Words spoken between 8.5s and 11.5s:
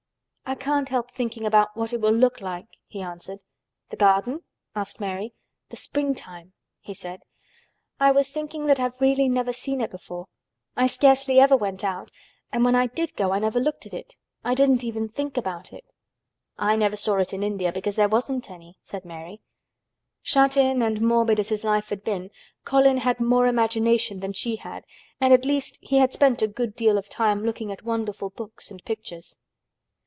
that I've really never seen it before. I scarcely